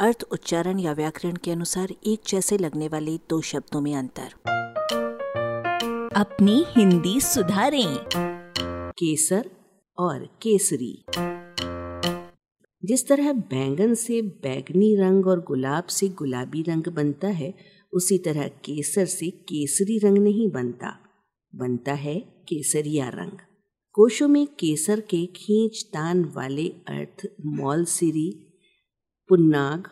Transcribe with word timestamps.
अर्थ 0.00 0.24
उच्चारण 0.32 0.78
या 0.78 0.92
व्याकरण 0.92 1.36
के 1.36 1.50
अनुसार 1.50 1.88
एक 2.06 2.20
जैसे 2.28 2.58
लगने 2.58 2.88
वाले 2.88 3.16
दो 3.16 3.40
शब्दों 3.40 3.80
में 3.80 3.94
अंतर। 3.94 4.32
अपनी 6.16 6.64
हिंदी 6.68 7.20
सुधारें। 7.20 8.04
केसर 8.90 9.50
और 9.98 10.26
केसरी। 10.42 11.04
जिस 12.84 13.08
तरह 13.08 13.32
बैंगन 13.32 13.94
से 13.94 14.22
बैगनी 14.22 14.96
रंग 14.96 15.26
और 15.26 15.40
गुलाब 15.40 15.84
से 15.84 16.08
गुलाबी 16.08 16.62
रंग 16.62 16.84
बनता 16.84 17.28
है 17.28 17.54
उसी 17.92 18.18
तरह 18.18 18.48
केसर 18.48 19.04
से 19.04 19.30
केसरी 19.30 19.98
रंग 19.98 20.18
नहीं 20.18 20.50
बनता। 20.50 20.98
बनता 21.54 21.92
है 21.92 22.20
केसरिया 22.20 23.08
रंग। 23.08 23.38
कोशों 23.92 24.28
में 24.28 24.46
केसर 24.46 25.00
के 25.00 25.26
खींच 25.26 25.84
तान 25.92 26.24
वाले 26.24 26.68
अर्थ 26.68 27.26
मौलसिरी 27.46 28.46
पुन्नाग 29.30 29.88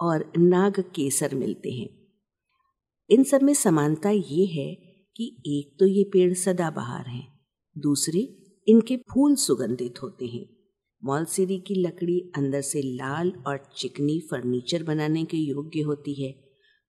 और 0.00 0.24
नाग 0.38 0.80
केसर 0.94 1.34
मिलते 1.34 1.70
हैं। 1.70 1.88
इन 3.10 3.22
सब 3.24 3.42
में 3.42 3.52
समानता 3.54 4.10
ये 4.10 4.46
है 4.46 4.74
कि 5.16 5.26
एक 5.48 5.76
तो 5.80 5.86
ये 5.86 6.02
पेड़ 6.04 6.32
सदाबहार 6.34 7.06
हैं, 7.06 7.26
दूसरे 7.76 8.20
इनके 8.68 8.96
फूल 8.96 9.34
सुगंधित 9.34 10.02
होते 10.02 10.26
हैं। 10.26 10.44
मौलसिरी 11.02 11.58
की 11.58 11.74
लकड़ी 11.74 12.18
अंदर 12.36 12.60
से 12.60 12.82
लाल 12.82 13.32
और 13.46 13.62
चिकनी 13.76 14.20
फर्नीचर 14.30 14.82
बनाने 14.82 15.24
के 15.24 15.36
योग्य 15.36 15.80
होती 15.80 16.14
है। 16.14 16.32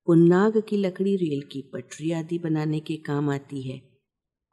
पुन्नाग 0.08 0.62
की 0.70 0.78
लकड़ी 0.78 1.16
रेल 1.16 1.42
की 1.42 1.62
पटरी 1.74 2.12
आदि 2.12 2.40
बनाने 2.40 2.80
के 2.80 2.98
काम 2.98 3.30
आती 3.30 3.62
है 3.62 3.82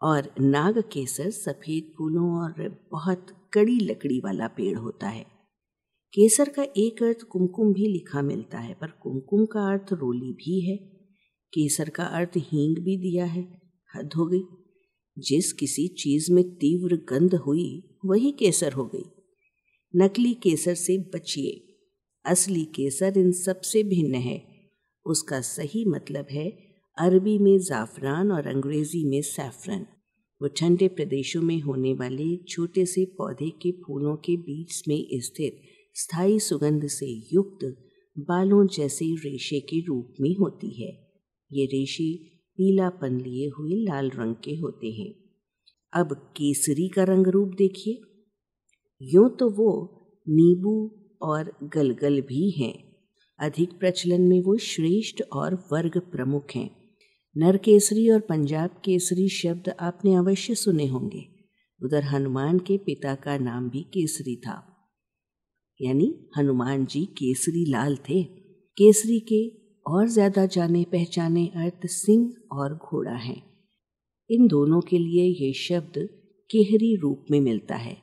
और 0.00 0.30
नाग 0.40 0.82
केसर 0.92 1.30
सफ़ेद 1.30 1.92
फूलों 1.98 2.30
और 2.42 2.68
बहुत 2.92 3.26
कड़ी 3.54 3.80
लकड़ी 3.80 4.20
वाला 4.20 4.48
पेड़ 4.48 4.76
होता 4.78 5.08
है। 5.08 5.39
केसर 6.14 6.48
का 6.48 6.66
एक 6.76 7.02
अर्थ 7.02 7.22
कुमकुम 7.22 7.72
भी 7.72 7.86
लिखा 7.86 8.22
मिलता 8.22 8.58
है, 8.58 8.74
पर 8.74 8.86
कुमकुम 8.86 9.46
का 9.46 9.60
अर्थ 9.72 9.92
रोली 9.92 10.32
भी 10.32 10.60
है। 10.60 10.76
केसर 11.54 11.88
का 11.88 12.04
अर्थ 12.04 12.30
हींग 12.36 12.84
भी 12.84 12.96
दिया 12.96 13.24
है। 13.24 13.60
हद 13.96 14.10
हो 14.16 14.26
गई। 14.26 14.42
जिस 15.18 15.52
किसी 15.52 15.88
चीज़ 15.88 16.32
में 16.32 16.54
तीव्र 16.54 16.96
गंध 16.96 17.34
हुई, 17.34 17.98
वही 18.04 18.32
केसर 18.32 18.72
हो 18.72 18.84
गई। 18.84 19.04
नकली 19.96 20.34
केसर 20.34 20.74
से 20.74 20.98
बचिए। 20.98 21.78
असली 22.24 22.64
केसर 22.64 23.18
इन 23.18 23.32
सबसे 23.32 23.82
भिन्न 23.82 24.14
है। 24.14 24.44
उसका 25.06 25.40
सही 25.40 25.84
मतलब 25.84 26.26
है 26.30 26.50
अरबी 26.98 27.38
में 27.38 27.58
ज़ाफ़रान 27.58 28.32
और 28.32 28.46
अंग्रेज़ी 28.46 29.04
में 29.04 29.22
सैफरन। 29.22 29.86
वो 30.42 30.48
ठंडे 30.48 30.88
प्रदेशों 30.88 31.42
में 31.42 31.60
होने 31.60 31.94
वाले 31.94 32.36
छोटे 32.36 32.86
से 32.86 33.04
पौधे 33.04 33.50
के 33.50 33.72
फूलों 33.72 34.16
के 34.16 34.36
बीच 34.36 34.82
में 34.88 35.08
स्थित 35.14 35.62
स्थायी 35.94 36.40
सुगंध 36.40 36.86
से 36.86 37.28
युक्त 37.32 37.76
बालों 38.18 38.66
जैसे 38.66 39.14
रेशे 39.14 39.60
के 39.60 39.80
रूप 39.80 40.14
में 40.20 40.36
होती 40.40 40.82
है। 40.82 41.10
ये 41.52 41.64
रेशे 41.64 42.14
पीलापन 42.56 43.20
लिए 43.20 43.48
हुए 43.48 43.70
लाल 43.72 44.10
रंग 44.10 44.34
के 44.34 44.50
होते 44.50 44.86
हैं। 44.86 45.14
अब 45.92 46.12
केसरी 46.12 46.88
का 46.88 47.04
रंग 47.04 47.26
रूप 47.26 47.54
देखिए। 47.58 48.00
यूँ 49.02 49.36
तो 49.36 49.50
वो 49.50 49.96
नींबू 50.28 51.00
और 51.22 51.52
गलगल 51.62 52.20
भी 52.20 52.50
हैं। 52.50 52.96
अधिक 53.38 53.78
प्रचलन 53.78 54.22
में 54.22 54.40
वो 54.40 54.56
श्रेष्ठ 54.56 55.22
और 55.32 55.54
वर्ग 55.54 55.98
प्रमुख 55.98 56.46
हैं। 56.56 56.70
नर 57.36 57.56
केसरी 57.56 58.10
और 58.10 58.20
पंजाब 58.20 58.70
केसरी 58.84 59.28
शब्द 59.28 59.68
आपने 59.80 60.14
अवश्य 60.14 60.54
सुने 60.54 60.86
होंगे। 60.86 61.24
उधर 61.82 62.02
हनुमान 62.02 62.58
के 62.58 62.76
पिता 62.78 63.14
का 63.14 63.38
नाम 63.38 63.70
भी 63.70 63.82
केसरी 63.82 64.36
था। 64.36 64.69
यानी 65.80 66.14
हनुमान 66.36 66.84
जी 66.86 67.04
केसरी 67.18 67.64
लाल 67.70 67.96
थे। 68.08 68.22
केसरी 68.78 69.18
के 69.28 69.46
और 69.86 70.08
ज़्यादा 70.08 70.44
जाने 70.46 70.84
पहचाने 70.92 71.46
अर्थ 71.56 71.86
सिंह 71.86 72.32
और 72.52 72.74
घोड़ा 72.76 73.16
हैं। 73.16 73.42
इन 74.30 74.46
दोनों 74.48 74.80
के 74.80 74.98
लिए 74.98 75.24
ये 75.36 75.52
शब्द 75.58 75.98
केहरी 76.50 76.94
रूप 76.96 77.24
में 77.30 77.40
मिलता 77.40 77.76
है। 77.76 77.96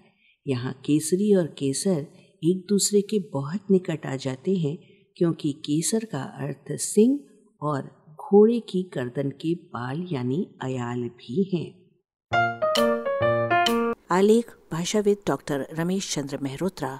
यहाँ 0.45 0.73
केसरी 0.85 1.33
और 1.35 1.47
केसर 1.59 2.05
एक 2.43 2.65
दूसरे 2.69 3.01
के 3.01 3.19
बहुत 3.33 3.71
निकट 3.71 4.05
आ 4.05 4.15
जाते 4.15 4.55
हैं, 4.55 4.77
क्योंकि 5.17 5.51
केसर 5.65 6.05
का 6.05 6.21
अर्थ 6.41 6.71
सिंह 6.81 7.19
और 7.61 7.89
घोड़े 8.21 8.59
की 8.69 8.81
गर्दन 8.93 9.29
के 9.41 9.53
बाल 9.73 10.05
यानी 10.11 10.45
अयाल 10.63 11.01
भी 11.17 11.43
हैं। 11.53 11.67
आलेख, 14.11 14.49
भाषाविद 14.71 15.17
डॉक्टर 15.27 15.67
रमेश 15.71 16.13
चंद्र 16.13 16.37
मेहरोत्रा 16.41 16.99